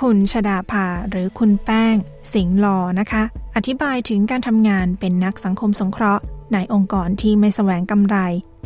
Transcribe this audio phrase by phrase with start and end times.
[0.00, 1.96] คุณชดาภาหรือคุณแป้ง
[2.32, 3.22] สิงห์ลอนะคะ
[3.56, 6.22] อธิบายถึงการทำงานเป็นนักสังคมสงเคราะห์
[6.52, 8.16] ในองค์กรที่ไม่แสวงกำไร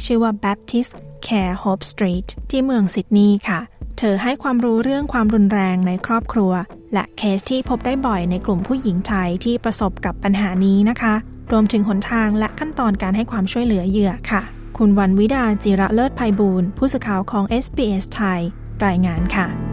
[0.05, 0.93] ชื่อว่า Baptist
[1.27, 3.61] Care Hope Street ที่เมืองซิดนีย์ค่ะ
[3.99, 6.53] เธอให้ความรู้เรื่องความรุนแรงในครอบครัว
[6.95, 11.15] และเคสที่พบได้บ่อยในกลุ่มผู้หญิงไทยที่ประสบกับปัญหานี้นะคะ
[11.53, 14.43] รวมถึงหนทางและขั้นตอนการให้ความช่วยเหลือเหยื่อค่ะ
[14.79, 18.41] คุณวันวิดาจิระเลิศภัยบูรณ์ผู้สื่อข่าวของ SBS ไทย
[18.85, 19.70] รายงานค่ะ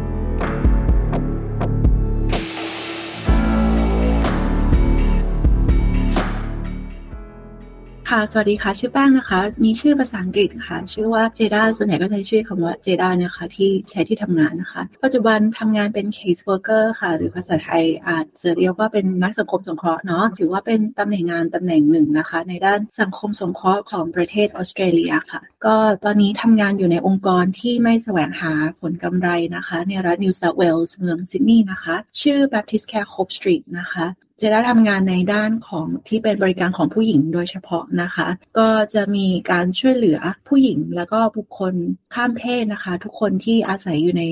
[8.13, 31.95] ค่ะ สวัสดีค่ะ ชื่อแป้งนะคะ มีชื่อภาษาอังกฤษค่ะ ชื่อว่าเจด้าส่วนใหญ่ก็ใช้ชื่อคำว่าเจด้านะคะ ที่ใช้ที่ทำงานนะคะ ปัจจุบันทำงานเป็น case worker ค่ะ หรือภาษาไทยอาจจะเรียกว่าเป็นนักสังคมสงเคราะห์เนาะ ถือว่าเป็นตำแหน่งงานตำแหน่งหนึ่งนะคะ ในด้านสังคมสงเคราะห์ของประเทศออสเตรเลียค่ะ ก็ตอนนี้ทำงานอยู่ในองค์กรที่ไม่แสวงหาผลกำไรนะคะ ในรัฐนิวเซาท์เวลส์เมืองซิดนีย์นะคะ
[32.21, 34.07] ชื่อ Baptist Care Hope Street นะคะ
[34.41, 38.27] จะได้ทำงานในด้านของที่เป็นบริการของผู้หญิงโดยเฉพาะนะคะ
[38.59, 41.73] ก็จะมีการช่วยเหลือผู้หญิงแล้วก็บุคคล
[42.13, 44.23] ข้ามเพศนะคะ ทุกคนที่อาศัยอยู่ใน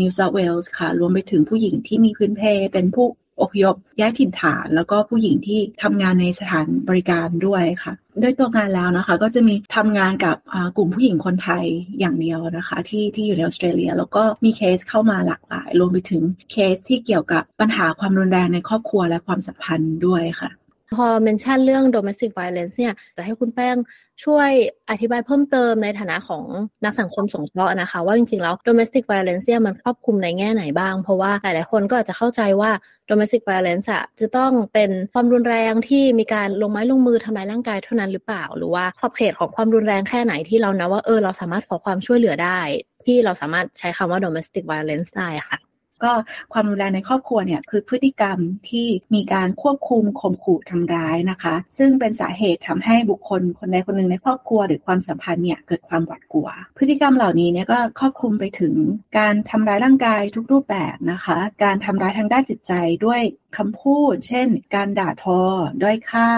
[0.00, 3.06] นิวเซาท์เวลส์ค่ะ รวมไปถึงผู้หญิงที่มีพื้นเพเป็นผู้
[3.42, 10.36] อพยพย้ายถิ่นฐาน แล้วก็ผู้หญิงที่ทำงานในสถานบริการด้วยค่ะด้วยตัวงานแล้วนะคะ ก็จะมีทำงานกับ
[10.76, 11.64] กลุ่มผู้หญิงคนไทย
[12.00, 20.50] อย่างเดียวนะคะ ที่ที่อยู่ในออสเตรเลีย แล้วก็มีเคสเข้ามาหลากหลาย รวมไปถึงเคสที่เกี่ยวกับปัญหาความรุนแรงในครอบครัวและความสัมพันธ์ด้วยค่ะ
[20.96, 23.76] พอ mention เรื่อง domestic violence เนี่ย จะให้คุณแป้ง
[24.24, 24.50] ช่วย
[24.90, 26.44] อธิบายเพิ่มเติมในฐานะของ
[26.84, 32.70] นักสังคมสงเคราะห์นะคะ ว่าจริงๆแล้ว domestic violence เนี่ยมันครอบคลุมในแง่ไหนบ้าง เพราะว่าหลายๆคนก็อาจจะเข้าใจว่า
[33.10, 42.60] domestic violence อะจะต้องเป็นความรุนแรงที่มีการลงไม้ลงมือทำร้ายร่างกายเท่านั้นหรือเปล่า หรือว่าขอบเขตของความรุนแรงแค่ไหนที่เรานะว่าเออเราสามารถขอความช่วยเหลือได้
[43.04, 45.69] ที่เราสามารถใช้คำว่า domestic violence ได้ค่ะ
[46.04, 46.12] ก็
[46.52, 48.38] ความรุนแรงในครอบครัวเนี่ยคือพฤติกรรม
[48.68, 58.74] ที่มีการควบคุมข่มขู่ทำร้ายนะคะ ซึ่งเป็นสาเหตุทำให้บุคคลคนใดคนหนึ่งในครอบครัว หรือความสัมพันธ์เนี่ยเกิดความหวาดกลัว พฤติกรรมเหล่านี้เนี่ยก็ครอบคลุมไปถึง
[59.18, 62.72] การทำร้ายร่างกายทุกรูปแบบนะคะ การทำร้ายทางด้านจิตใจ
[63.04, 63.22] ด้วย
[63.56, 65.40] คำพูด เช่น การด่าทอ
[65.82, 66.28] ด้อยค่า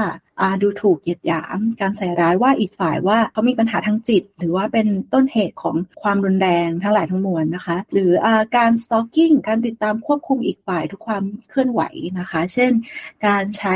[0.63, 11.83] ดูถูกเหยียดหยาม การใส่ร้ายว่าอีกฝ่ายว่าเขามีปัญหาทางจิต หรือว่าเป็นต้นเหตุของความรุนแรงทั้งหลายทั้งมวลนะคะ หรืออการ stalking การติดตามควบคุมอีกฝ่ายทุกความเคลื่อนไหว
[12.19, 12.73] นะคะ เช่น
[13.27, 13.75] การใช้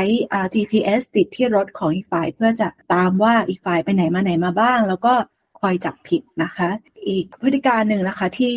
[0.53, 5.13] GPS ติดที่รถของอีกฝ่ายเพื่อจะตามว่าอีกฝ่ายไปไหนมาไหนมาบ้าง แล้วก็
[5.59, 6.69] คอยจับผิดนะคะ
[7.07, 8.53] อีกพฤติการหนึ่งนะคะที่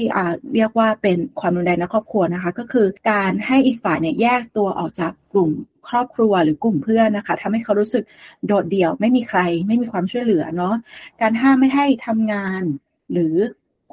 [0.55, 5.50] เรียกว่าเป็นความรุนแรงในครอบครัวนะคะ ก็คือการให้อีกฝ่ายเนี่ยแยกตัวออกจากกลุ่ม
[5.88, 8.05] ครอบครัวหรือกลุ่มเพื่อนนะคะทำให้เขารู้สึก
[8.47, 10.75] โดดเดี่ยวไม่มีใคร ไม่มีความช่วยเหลือเนาะ
[11.21, 12.62] การห้ามไม่ให้ทำงาน
[13.12, 13.34] หรือ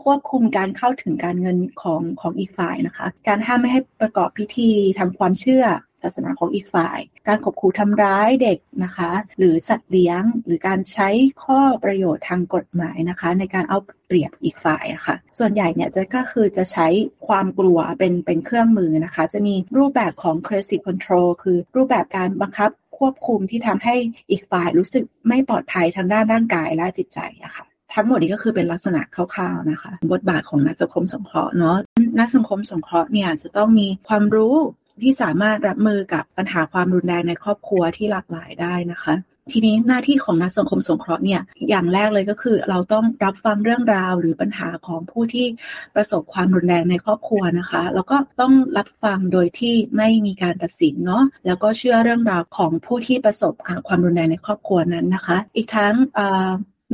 [0.04, 4.70] ควบคุมการเข้าถึงการเงินของของอีกฝ่ายนะคะ การห้ามไม่ให้ประกอบพิธี
[5.00, 5.66] ทำความเชื่อ
[6.02, 11.10] ศาสนาของอีกฝ่าย การข่มขู่ทำร้ายเด็กนะคะ หรือสัตว์เลี้ยง หรือการใช้
[11.44, 13.78] ข้อประโยชน์ทางกฎหมายนะคะ ในการเอา
[14.08, 16.88] เปรียบอีกฝ่ายะคะ่ะ ส่วนใหญ่เนี่ยจะก็คือจะใช้
[17.28, 23.96] ความกลัวเป็นเป็นเครื่องมือนะคะ จะมีรูปแบบของ coercive control คือรูปแบบการบังคับควบคุมที่ทำให้
[24.32, 31.78] อีกฝ่ายรู้สึกไม่ปลอดภัยทางด้านร่างกายและจิตใจอะคะ่ะทั้งหมดนี้ก็คือเป็นลักษณะคร่าวๆนะคะ บทบาทของนักสังคมสงเคราะห์เนาะ
[32.20, 34.56] นักสังคมสงเคราะห์เนี่ยจะต้องมีความรู้
[35.04, 39.16] ที่สามารถรับมือกับปัญหาความรุนแรงในครอบครัวที่หลากหลายได้นะคะ
[39.52, 45.46] ทีนี้หน้าที่ของนักสังคมสงเคราะห์เนี่ยอย่างแรกเลยก็คือ เราต้องรับฟังเรื่องราวหรือปัญหาของผู้ที่
[45.96, 53.54] ประสบความรุนแรงในครอบครัวนะคะ แล้วก็ต้องรับฟังโดยที่ไม่มีการตัดสินเนาะแล้วก็เชื่อเรื่องราวของผู้ที่ประสบ
[53.88, 55.94] ความรุนแรงในครอบครัวนั้นนะคะ อีกทั้ง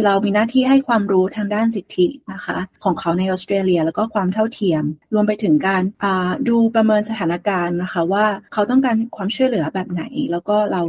[0.06, 5.84] เรามีหน้าที่ให้ความรู้ทางด้านสิทธินะคะ ของเขาในออสเตรเลีย แล้วก็ความเท่าเทียม รวมไปถึงการ
[6.50, 10.82] ดูประเมินสถานการณ์นะคะ ว่าเขาต้องการความช่วยเหลือแบบไหน แล้วก็เรา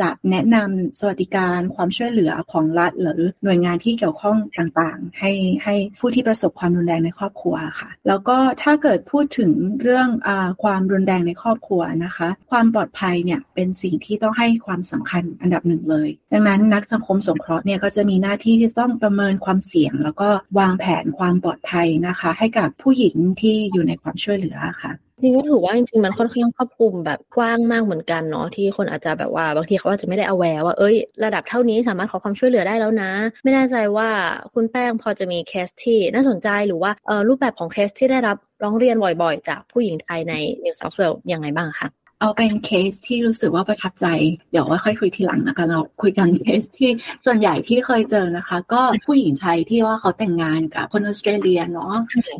[0.00, 5.32] จะแนะนำสวัสดิการความช่วยเหลือของรัฐหรือหน่วยงานที่เกี่ยวข้องต่างๆ ให้
[5.64, 9.50] ให้ผู้ที่ประสบความรุนแรงในครอบครัวค่ะ แล้วก็ถ้าเกิดพูดถึง
[9.80, 10.30] เรื่องอ
[10.62, 20.28] ความรุนแรงในครอบครัวนะคะ ความปลอดภัยเนี่ยเป็นสิ่งที่ต้องให้ความสำคัญอันดับหนึ่งเลย ดังนั้นนักสังคมสงเคราะห์เนี่ยก็จะมีหน้าที่ที่ต้องประเมินความเสี่ยง แล้วก็
[20.58, 33.10] วางแผนความปลอดภัยนะคะ ให้กับผู้หญิงที่อยู่ในความช่วยเหลือค่ะ จริงก็ถือว่าจริงๆมันค่อนข้างครอบคลุมแบบกว้างมากเหมือนกันเนาะที่คนอาจจะแบบว่าบางทีเขาอาจจะไม่ได้ aware ว่าเอ้ยระดับเท่านี้สามารถขอความช่วยเหลือได้แล้วนะ
[33.44, 34.08] ไม่แน่ใจว่า
[34.54, 40.34] คุณแป้งพอจะมีเคสที่น่าสนใจหรือว่าเออรูปแบบของเคสที่ได้รับร้องเรียนบ่อยๆ จากผู้หญิงไทยใน
[40.64, 44.06] นิวเซาท์เวลยังไงบ้างคะ เอาเป็นเคสที่รู้สึกว่าประทับใจ
[44.50, 46.90] เดี๋ยวว่าค่อยคุยทีหลังนะคะ เราคุยกันเคสที่
[47.24, 51.94] ส่วนใหญ่ที่เคยเจอนะคะ ก็ผู้หญิงไทยที่ว่าเขาแต่งงานกับคนออสเตรเลียเนาะ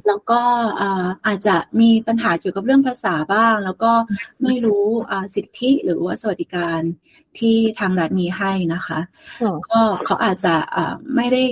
[0.06, 0.41] แล้วก็
[1.27, 3.93] อาจจะมีปัญหาเกี่ยวกับเรื่องภาษาบ้าง แล้วก็
[4.43, 4.87] ไม่รู้
[5.35, 6.81] สิทธิหรือว่าสวัสดิการ
[7.38, 8.99] ที่ทางรัฐมีให้นะคะ
[9.71, 10.55] ก็เขาอาจจะ
[11.17, 11.43] ไม่ได้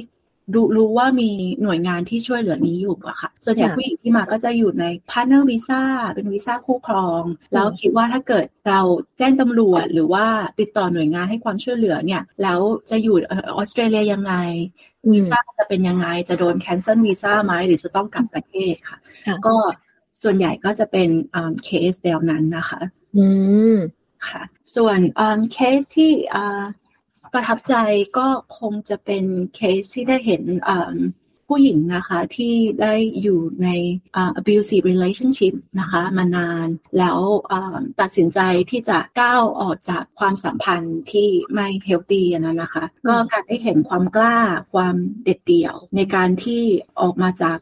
[0.54, 1.30] ดูรู้ว่ามี
[1.62, 5.82] หน่วยงานที่ช่วยเหลือนี้อยู่อะค่ะส่วนใหญ่ผู้หญิงที่มาก็จะอยู่ใน partner visa
[6.14, 7.22] เป็นวีซ่าคู่ครอง
[7.54, 8.80] แล้วคิดว่าถ้าเกิดเรา
[9.18, 10.26] แจ้งตำรวจหรือว่า
[10.60, 12.60] ติดต่อหน่วยงานให้ความช่วยเหลือเนี่ย แล้ว
[12.90, 14.34] จะอยู่ออสเตรเลียยังไง
[15.10, 18.98] วีซ่าจะเป็นยังไง จะโดน cancel visa ไหมหรือจะต้องกลับประเทศค่ะ
[19.46, 19.54] ก็
[20.22, 21.08] ส่วนใหญ่ก็จะเป็น
[21.64, 22.80] เคสแนวนั้นนะคะ
[23.16, 23.26] อื
[23.74, 23.76] ม
[24.28, 24.42] ค่ะ
[24.76, 24.98] ส่วน
[25.52, 26.12] เคสที่
[27.32, 27.74] ประทับใจ
[28.18, 28.26] ก็
[28.58, 30.42] คงจะเป็นเคสที่ได้เห็น
[31.48, 33.68] ผู้หญิงนะคะที่ได้อยู่ใน
[34.20, 36.66] uh, abusive relationship นะคะมานาน
[36.98, 37.18] แล้ว
[38.00, 38.38] ตัดสินใจ
[38.70, 44.38] ที่จะก้าวออกจากความสัมพันธ์ที่ไม่เฮลตี้นะนะคะ ก็การได้เห็นความกล้า
[44.74, 46.62] ความเด็ดเดี่ยว ในการที่
[47.00, 47.58] ออกมาจาก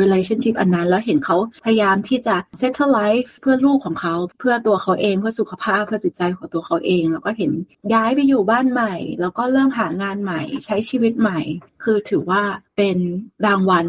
[0.00, 7.52] relationship อันนั้น แล้วเห็นเขาพยายามที่จะ settle life เพื่อลูกของเขาเพื่อตัวเขาเองเพื่อสุขภาพเพื่อจิตใจของตัวเขาเอง แล้วก็เห็น
[7.94, 11.40] ย้ายไปอยู่บ้านใหม่ แล้วก็เริ่มหางานใหม่ ใช้ชีวิตใหม่
[11.84, 12.42] คือถือว่า
[12.76, 12.98] เป็น
[13.46, 13.86] รางวัล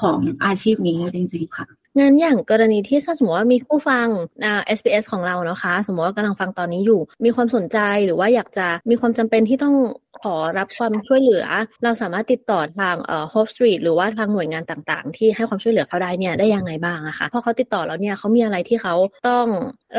[0.00, 1.66] ของอาชีพนี้จริงๆค่ะ
[1.98, 4.06] งั้นอย่างกรณีที่ถ้าสมมติว่ามีผู้ฟัง
[4.44, 9.76] อ่า SBS ของเรานะคะ สมมติว่ากำลังฟังตอนนี้อยู่ มีความสนใจหรือว่าอยากจะมีความจำเป็นที่ต้อง
[10.22, 11.44] ขอรับความช่วยเหลือ
[11.84, 18.94] เราสามารถติดต่อทางเอ่อ Hope Street หรือว่าทางหน่วยงานต่างๆ ที่ให้ความช่วยเหลือเขาได้เนี่ยได้ยังไงบ้างอะคะพอเขาติดต่อแล้วเนี่ยเขามีอะไรที่เขา
[19.28, 19.46] ต้อง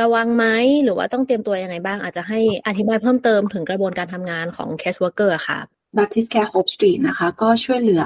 [0.02, 0.46] ระวังไหม
[0.84, 5.60] หรือว่าต้องเตรียมตัวยังไงบ้าง อาจจะให้อธิบายเพิ่มเติมถึงกระบวนการทำงานของ case worker ค่ะ
[5.98, 8.04] Baptist Care Hope Street นะคะ ก็ช่วยเหลือ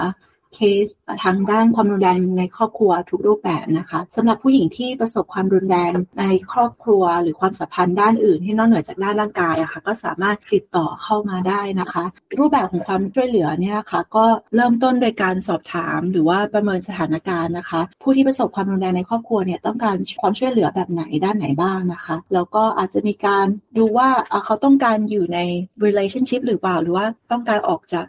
[0.55, 0.87] เคส
[1.23, 12.03] ทางด้านความรุนแรงในครอบครัวทุกรูปแบบนะคะสำหรับผู้หญิงที่ประสบความรุนแรงในครอบครัว หรือความสัมพันธ์ด้านอื่นที่นอกเหนือจากด้านร่างกายอะคะ่ะก็สามารถติดต่อเข้ามาได้นะคะ
[12.39, 23.45] รูปแบบของความช่วยเหลือเนี่ยคะ่ะก็เริ่มต้นโดยการสอบถาม หรือว่าประเมินสถานการณ์นะคะ ผู้ที่ประสบความรุนแรงในครอบครัวเนี่ยต้องการความช่วยเหลือแบบไหนด้านไหนบ้างนะคะ แล้วก็อาจจะมีการ
[23.77, 24.09] ดูว่า
[24.45, 25.39] เขาต้องการอยู่ใน
[25.85, 28.05] relationship หรือเปล่าหรือว่าต้องการออกจาก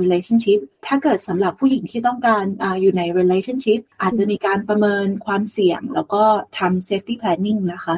[0.00, 6.24] relationship ถ้าเกิดสำหรับผู้หญิงที่ต้องการออยู่ใน relationship อาจจะมีการประเมินความเสี่ยง แล้วก็
[6.58, 7.96] ทำ safety planning นะคะ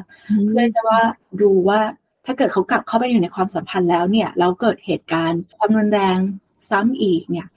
[0.49, 1.01] เพื่อจะว่า
[1.43, 1.81] ดูว่า
[2.27, 6.19] ถ้าเกิดเขากลับเข้าไปอยู่ในความสัมพันธ์แล้วเนี่ยเราเกิดเหตุการณ์ความรุนแรง
[6.71, 7.49] ซ้ำอีกเนี่ย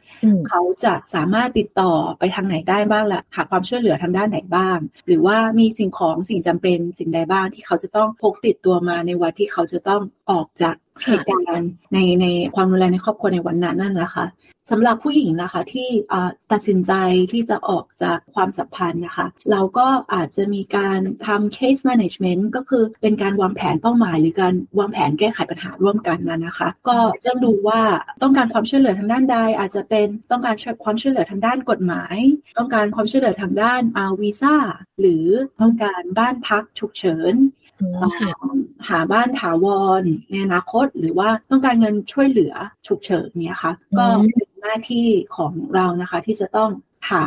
[0.49, 4.77] เขาจะสามารถติดต่อไปทางไหนได้บ้างละหาความช่วยเหลือทางด้านไหนบ้าง
[5.07, 10.01] หรือว่ามีสิ่งของสิ่งจำเป็นสิ่งใดบ้างที่เขาจะต้องพกติดตัวมาในวันที่เขาจะต้อง
[10.31, 10.75] ออกจาก
[11.05, 12.25] เหตุการณ์ในใน
[12.55, 14.27] ความรุนแรงในครอบครัวในวันนั้นนั่นนะคะ
[14.71, 15.89] สำหรับผู้หญิงนะคะที่
[16.51, 16.93] ตัดสินใจ
[17.31, 27.81] ที่จะออกจากความสัมพันธ์นะคะ เราก็อาจจะมีการทำ case management ก็คือเป็นการวางแผนเป้าหมาย หรือการวางแผนแก้ไขปัญหาร่วมกันนะนะคะ ก็จะดูว่า
[28.21, 32.17] ต้องการความช่วยเหลือทางด้านใด อาจจะเป็นต้องการความช่วยเหลือทางด้านกฎหมาย
[32.57, 34.55] ต้องการความช่วยเหลือทางด้านอาวีซ่า
[34.99, 35.25] หรือ
[35.61, 37.35] ต้องการบ้านพักฉุกเฉิน
[38.89, 39.65] หาบ้านถาว
[40.01, 42.53] รในอนาคต หรือว่าต้องการเงินช่วยเหลือ
[42.87, 46.69] ฉุกเฉินเนี่ยค่ะ ก็เป็นหน้าที่ของเรานะคะ ที่จะต้อง
[47.11, 47.25] หา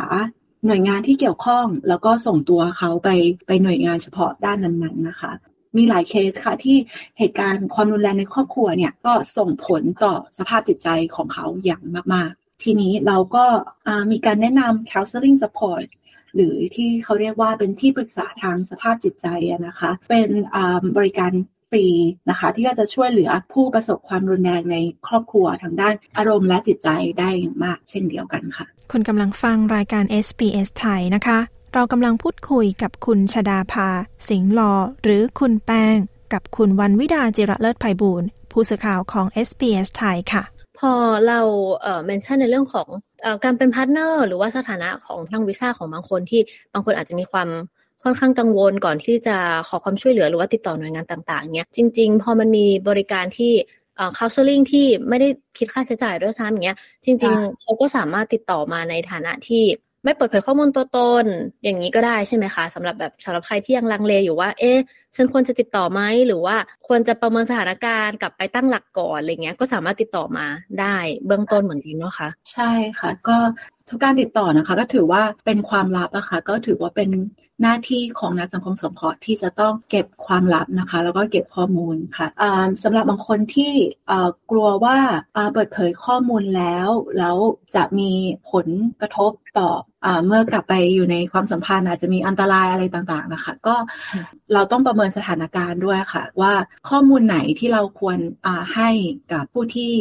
[0.65, 3.09] หน่วยงานที่เกี่ยวข้อง แล้วก็ส่งตัวเขาไป
[3.47, 5.31] ไปหน่วยงานเฉพาะด้านนั้นๆนะคะ
[5.77, 6.77] มีหลายเคสค่ะที่
[7.17, 11.81] เหตุการณ์ความรุนแรงในครอบครัวเนี่ยก็ส่งผลต่อสภาพจิตใจของเขาอย่าง
[12.13, 13.45] มาก ๆ ทีนี้เราก็
[14.11, 15.85] มีการแนะนำ counseling support
[16.35, 19.27] หรือที่เขาเรียกว่าเป็นที่ปรึกษาทางสภาพจิตใจ
[19.67, 20.29] นะคะ เป็น
[20.97, 21.31] บริการ
[21.69, 21.87] ฟรี
[22.29, 27.29] นะคะที่ก็จะช่วยเหลือผู้ประสบความรุนแรงในครอบครัวทางด้านอารมณ์และจิตใจได้
[27.63, 31.39] มากเช่นเดียวกันค่ะคุณกำลังฟังรายการ SBS ไทยนะคะ
[31.73, 33.89] เรากำลังพูดคุยกับคุณชดาภา
[34.29, 35.97] สิงห์ลอ หรือคุณแป้ง
[36.33, 40.43] กับคุณวันวิดาจิระเลิศไพบูลผู้สื่อข่าวของ SBS ไทยค่ะ
[40.79, 40.91] พอ
[41.27, 41.39] เรา
[41.81, 42.87] เอ่อ mention ในเรื่องของ
[43.21, 46.41] เอ่อการเป็น partner หรือว่าสถานะของทางวีซ่าของบางคนที่
[46.73, 47.49] บางคนอาจจะมีความ
[48.03, 53.51] ค่อนข้างกังวลก่อนที่จะขอความช่วยเหลือหรือว่าติดต่อหน่วยงานต่างๆเนี้ยจริง ๆ พอมันมีบริการที่
[53.95, 59.63] เอ่อ counseling ที่ไม่ได้คิดค่าใช้จ่ายด้วยซ้ำอย่างเงี้ยจริง ๆเขาก็สามารถติดต่อมาในฐานะที่
[60.07, 61.25] ไม่เปิดเผยข้อมูลตัวตน
[61.63, 64.77] อย่างนี้ก็ได้ใช่ไหมคะสำหรับแบบสำหรับใครที่ยังลังเลอยู่ว่า เอ๊ะ
[65.15, 66.55] ฉันควรจะติดต่อไหมหรือว่า
[66.87, 70.45] ควรจะประเมินสถานการณ์กลับไปตั้งหลักก่อนอะไรเงี้ยก็สามารถติดต่อมา
[70.79, 70.95] ได้
[71.25, 73.37] เบื้องต้นเหมือนกันเนาะคะ ใช่ค่ะ ก็
[73.89, 77.09] ทุกการติดต่อนะคะ ก็ถือว่าเป็นความลับนะคะก็ถือว่าเป็น
[77.61, 82.27] หน้าที่ของนักสังคมสงเคราะห์ที่จะต้องเก็บความลับนะคะ แล้วก็เก็บข้อมูลค่ะ
[82.83, 83.71] สำหรับบางคนที่
[84.51, 84.97] กลัวว่า
[85.53, 87.37] เปิดเผยข้อมูลแล้ว แล้ว
[87.75, 88.11] จะมี
[88.51, 88.67] ผล
[89.01, 89.69] กระทบต่อ
[90.25, 93.75] เมื่อกลับไปอยู่ในความสัมพันธ์อาจจะมีอันตรายอะไรต่างๆนะคะ ก็
[94.53, 96.53] เราต้องประเมินสถานการณ์ด้วยค่ะ ว่า
[96.89, 98.17] ข้อมูลไหนที่เราควร
[98.75, 98.89] ให้
[99.31, 99.91] กับผู้ที่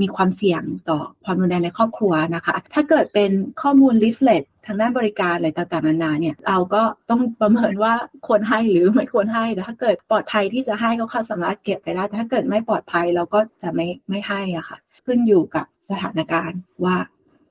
[0.00, 3.30] มีความเสี่ยงต่อความรุนแรงในครอบครัวนะคะ ถ้าเกิดเป็น
[3.62, 7.94] ข้อมูลลิฟเลตทางด้านบริการอะไรต่างๆนานาเนี่ยเราก็ต้องประเมินว่า
[8.26, 16.96] ควรให้หรือไม่ควรให้แต่ถ้าเกิดปลอดภัยที่จะให้ก็เขาสามารถเก็บไปได้แต่ถ้าเกิดไม่ปลอดภัยเราก็จะไม่ไม่ให้อะค่ะ ขึ้นอยู่กับสถานการณ์ว่า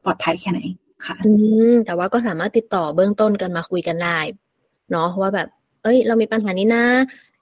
[0.03, 0.61] ปลอดภัยแค่ไหน
[1.05, 1.31] ค่ะ อื
[1.71, 4.19] มแต่ว่าก็สามารถติดต่อเบื้องต้นกันมาคุยกันได้
[4.91, 5.47] เนาะว่าแบบ
[5.83, 6.85] เอ้ย เรามีปัญหานี้นะ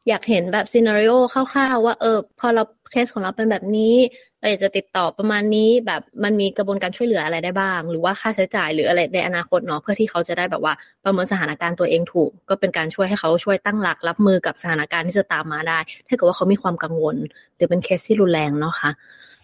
[0.07, 3.95] อยากเห็นแบบซีนารีโอคร่าวๆ ว่าเออ พอเราเคสของเราเป็นแบบนี้
[4.39, 17.15] เราอยากจะติดต่อประมาณนี้แบบมันมีกระบวนการช่วยเหลืออะไรได้บ้าง หรือว่าค่าใช้จ่ายหรืออะไรในอนาคตเนาะเพื่อที่เขาจะได้แบบว่าประเมินสถานการณ์ตัวเองถูก ก็เป็นการช่วยให้เขาช่วยตั้งหลักรับมือกับสถานการณ์ที่จะตามมาได้ ถ้าเกิดว่าเขามีความกังวล
[17.55, 18.91] หรือเป็นเคสที่รุนแรงเนาะคะ่ะ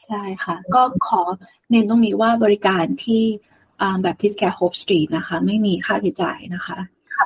[0.03, 1.21] ใช่ค่ะ ก็ขอ
[1.69, 3.23] เน้นตรงนี้ว่าบริการที่
[4.03, 6.77] แบบทิสแคร์โฮปสตรีทนะคะ ไม่มีค่าใช้จ่ายนะคะ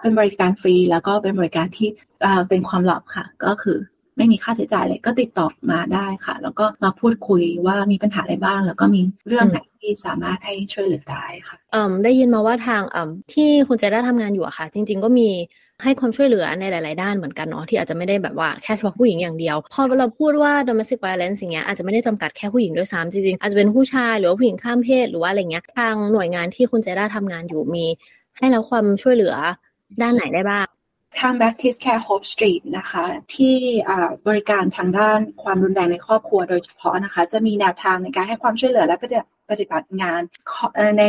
[0.01, 1.89] เป็นบริการฟรีแล้วก็เป็นบริการที่
[2.49, 3.77] เป็นความลับค่ะ ก็คือ
[4.17, 15.29] ไม่มีค่าใช้จ่ายเลยก็ติดต่อมาได้ค่ะ แล้วก็มาพูดคุยว่ามีปัญหาอะไรบ้าง แล้วก็มีเรื่องไหนที่สามารถให้ช่วยเหลือได้ค่ะเอ่อได้ยินมาว่าทางเอ่อที่คุณเจได้ทำงานอยู่อะค่ะ จริง ๆ ก็มี
[15.83, 27.85] ให้ความช่วยเหลือในหลาย ๆ ด้านเหมือนกันเนาะที่อาจจะไม่ได้แบบว่าแค่เฉพาะผู้หญิงอย่างเดียว พอเราพูดว่า domestic violence สิ่งเงี้ยอาจจะไม่ได้จำกัดแค่ผู้หญิงด้วยซ้ำจริง ๆ อาจจะเป็นผู้ชายหรือว่าผู้หญิงข้ามเพศหรือว่าอะไรเงี้ยทางหน่วยงานที่คุณเจด้ทำงานอยู่มี
[28.37, 29.35] ให้แล้วความช่วยเหลือ
[30.01, 30.67] ด้านไหนได้บ้าง
[31.19, 33.03] ทาง Baptist Care Hope Street นะคะ
[33.35, 33.55] ที่
[34.27, 39.15] บริการทางด้านความรุนแรงในครอบครัวโดยเฉพาะนะคะ จะมีแนวทางในการให้ความช่วยเหลือและปฏิ
[39.51, 40.21] บัติงาน
[40.99, 41.03] ใน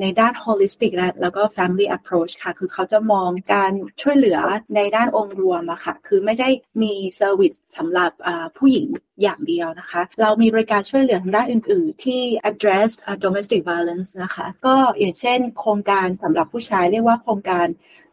[0.00, 3.72] ในด้าน holistic และแล้วก็ family approach ค่ะ คือเขาจะมองการ
[4.02, 4.38] ช่วยเหลือ
[4.76, 6.48] ในด้านองค์รวมอะค่ะ คือไม่ได้
[6.82, 8.12] มี service สำหรับ
[8.56, 8.86] ผู้หญิง
[9.22, 12.90] อย่างเดียวนะคะ เรามีบริการช่วยเหลือทางด้านอื่น ๆ ที่ address
[13.24, 17.66] domestic violence นะคะ ก็อย่างเช่นโครงการสำหรับผู้ชายเรียกว่าโครงการ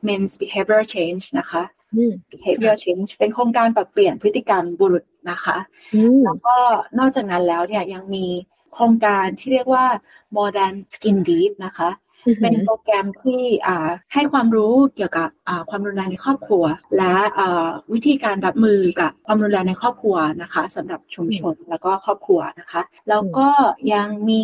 [0.08, 1.64] men's behavior change นะคะ
[2.32, 5.58] behavior change เป็นโครงการปรับเปลี่ยนพฤติกรรมบุรุษนะคะ
[6.26, 6.56] แล้วก็
[7.00, 8.26] นอกจากนั้นแล้วเนี่ยยังมี
[8.78, 9.86] โครงการที่เรียกว่า
[10.38, 11.90] modern skin deep นะคะ
[12.42, 13.44] เป็นโปรแกรมที่
[14.14, 15.30] ให้ความรู้เกี่ยวกับ
[15.70, 16.64] ความรุนแรงในครอบครัว
[16.98, 17.14] และ
[17.94, 23.50] วิธีการรับมือกับความรุนแรงในครอบครัวนะคะสำหรับชุมชนแล้วก็ครอบครัวนะคะ แล้วก็
[23.94, 24.44] ยังมี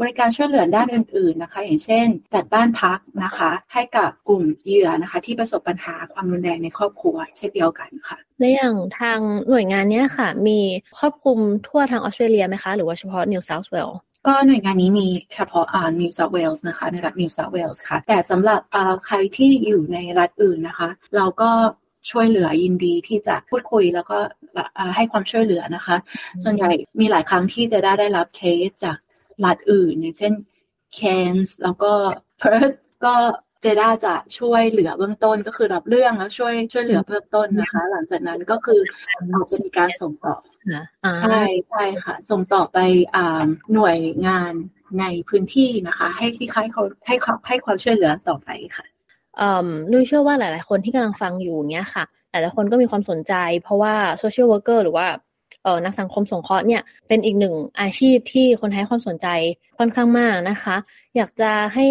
[0.00, 9.18] บริการช่วยเหลือด้านอื่น ๆนะคะ อย่างเช่น จัดบ้านพักนะคะ ให้กับกลุ่มเหยื่อนะคะ ที่ประสบปัญหาความรุนแรงในครอบครัว เช่นเดียวกันค่ะและอย่างทาง
[9.48, 10.58] หน่วยงานนี้ค่ะ มี
[10.98, 21.50] ครอบคลุมทั่วทางออสเตรเลียไหมคะ หรือว่าเฉพาะนิวเซาท์เวลส์ก็หน่วยงานนี้มีเฉพาะอ่านิวเซาท์เวลส์นะคะในรัฐนิวเซาท์เวลส์ค่ะ แต่สำหรับอ่าใครที่อยู่ในรัฐอื่นนะคะ เราก็
[22.10, 24.18] ช่วยเหลือยินดีที่จะพูดคุยแล้วก็
[24.96, 25.96] ให้ความช่วยเหลือนะคะ
[26.44, 26.70] ส่วนใหญ่
[27.00, 28.96] มีหลายครั้งที่จะได้ได้รับเคสจาก
[29.44, 30.32] รัฐอื่น อย่างเช่น
[30.94, 31.00] แค
[31.32, 31.92] นส์แล้วก็
[32.38, 32.70] เพิร์ธ
[33.04, 33.14] ก็
[33.60, 38.80] เจด้าจะช่วยเหลือเบื้องต้นก็คือรับเรื่องแล้วช่วยช่วยเหลือเบื้องต้นนะคะ หลังจากนั้นก็คือ
[39.30, 40.36] เราจะมีการส่งต่อ
[41.20, 42.78] ใช่ใช่ค่ะ ส่งต่อไป
[43.74, 44.52] หน่วยงาน
[45.00, 48.86] ในพื้นที่นะคะ ให้ที่ให้เขาให้เขาให้ความช่วยเหลือต่อไปค่ะ
[49.90, 55.06] นุ้ยเชื่อว่าหลาย ๆ คนที่กำลังฟังอยู่เนี้ยค่ะ หลายๆคนก็มีความสนใจ เพราะว่า social worker หรือว่า
[55.64, 59.26] เออนักสังคมสงเคราะห์เนี่ยเป็นอีกหนึ่งอาชีพที่คนให้ความสนใจ
[59.78, 60.76] ค่อนข้างมากนะคะ
[61.16, 61.86] อยากจะให้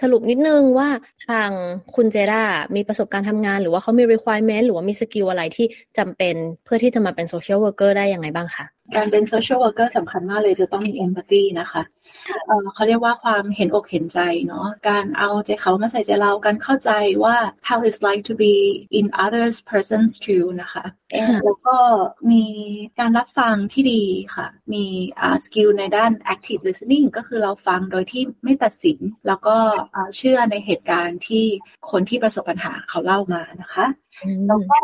[0.00, 0.88] สรุปนิดนึงว่า
[1.28, 1.50] ทาง
[1.96, 2.42] คุณเจด้า
[2.76, 5.66] มีประสบการณ์ทำงาน หรือว่าเขามี requirement หรือว่ามีสกิลอะไรที่
[5.98, 6.34] จำเป็น
[6.64, 8.64] เพื่อที่จะมาเป็น social worker ได้ยังไงบ้างคะ
[8.96, 11.82] การเป็น social worker สำคัญมากเลยจะต้องมี empathy นะคะ
[12.74, 16.90] เขาเรียกว่าความเห็นอกเห็นใจเนาะการเอาใจเขามาใส่ใจเราการเข้าใจ
[17.24, 17.36] ว่า
[17.68, 18.54] how it's like to be
[18.98, 20.84] in others person's shoe นะคะ
[21.44, 21.76] แล้วก็
[22.30, 22.44] มี
[22.98, 24.02] การรับฟังที่ดี
[24.34, 24.84] ค่ะ มี
[25.44, 29.56] skill ในด้าน active listening ก็คือเราฟังโดยที่ไม่ตัดสิน แล้วก็
[30.16, 31.44] เชื่อในเหตุการณ์ที่
[31.90, 33.86] คนที่ประสบปัญหาเขาเล่ามานะคะ
[34.48, 34.80] แล้วก็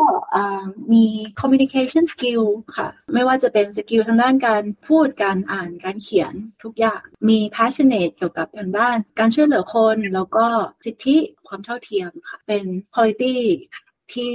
[0.93, 1.05] มี
[1.39, 2.43] communication skill
[2.77, 10.47] ค่ะ ไม่ว่าจะเป็น skill ทางด้านการพูดการอ่านการเขียนทุกอย่าง มี passionate เกี่ยวกับทางด้าน การช่วยเหลือคน แล้วก็
[10.85, 12.63] สิทธิความเท่าเทียมค่ะ เป็น
[12.93, 13.35] quality
[14.13, 14.29] ที่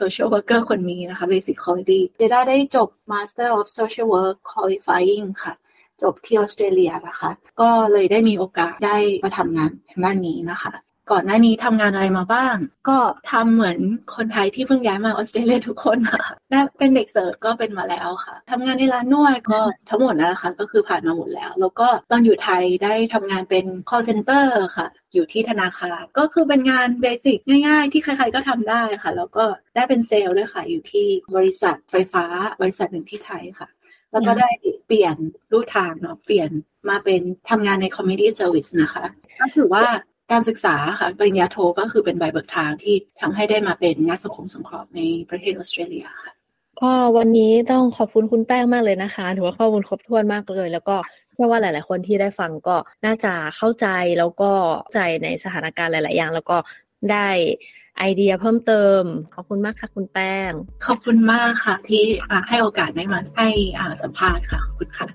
[0.00, 5.54] social worker คนมีนะคะ basic quality เจด้าได้จบ master of social work qualifying ค่ะ
[6.02, 7.30] จบที่ออสเตรเลียนะคะ
[7.60, 10.72] ก็เลยได้มีโอกาสได้มาทำงานทางด้านนี้นะคะ
[11.10, 12.56] ก่อนหน้านี้ทำงานอะไรมาบ้าง
[12.88, 12.98] ก็
[13.30, 13.78] ทำเหมือน
[14.16, 29.44] คนไทยที่เพิ่งย้ายมาออสเตรเลียทุกคนค่ะและเป็นเด็กเสิร์ฟก็เป็นมาแล้วค่ะทำงานในร้านนวดก็ทั้งหมดนะคะก็คือผ่านมาหมดแล้ว แล้วก็ตอนอยู่ไทยได้ทำงานเป็น call center ค่ะ อยู่ที่ธนาคารก็คือเป็นงานเบสิกง่ายๆ ที่ใครๆก็ทำได้ค่ะ แล้วก็
[29.74, 31.06] ได้เป็นเซลล์ด้วยค่ะ อยู่ที่
[31.36, 32.24] บริษัทไฟฟ้า
[32.62, 33.68] บริษัทหนึ่งที่ไทยค่ะ
[34.12, 34.50] แล้วก็ได้
[34.86, 35.16] เปลี่ยน
[35.52, 36.50] รูทางเนาะเปลี่ยน
[36.88, 39.04] มาเป็นทำงานใน community service นะคะ
[39.40, 39.86] ก็ถือว่า
[40.32, 46.32] การศึกษาค่ะปริญญาโทก็คือเป็นใบเบิกทางที่ทำให้ได้มาเป็นนักสังคมสงเคราะห์ในประเทศออสเตรเลียค่ะ
[46.80, 50.96] ก็วันนี้ต้องขอบคุณคุณแป้งมากเลยนะคะถือว่าข้อมูลครบถ้วนมากเลย แล้วก็
[51.32, 53.86] เชื่อว่าหลาย ๆ คนที่ได้ฟังก็น่าจะเข้าใจ
[54.18, 54.52] แล้วก็
[54.94, 56.56] ใจในสถานการณ์หลาย ๆ อย่าง แล้วก็
[57.12, 57.28] ได้
[57.98, 59.02] ไอเดียเพิ่มเติม
[59.34, 60.52] ขอบคุณมากค่ะคุณแป้ง
[60.86, 62.02] ขอบคุณมากค่ะ ที่
[62.48, 63.48] ให้โอกาสได้มาให้
[64.02, 65.08] สัมภาษณ์ค่ะขอบคุณค่ะ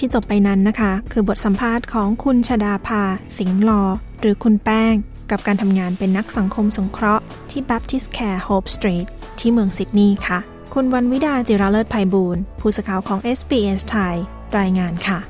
[0.00, 3.02] ที่จบไปนั้นนะคะ คือบทสัมภาษณ์ของคุณชดาภา
[3.38, 3.82] สิงห์ลอ
[4.20, 4.94] หรือคุณแป้ง
[5.30, 9.06] กับการทำงานเป็นนักสังคมสงเคราะห์ที่ Baptist Care Hope Street
[9.40, 10.38] ที่เมืองซิดนีย์ค่ะ
[10.74, 14.16] คุณวันวิดาจิราเลิศภัยบูรณ์ผู้สื่อข่าวของ SBS ไทย
[14.58, 15.29] รายงานค่ะ